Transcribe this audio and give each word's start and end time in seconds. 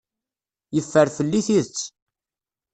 Yeffer 0.75 1.07
fell-i 1.17 1.41
tidet. 1.47 1.79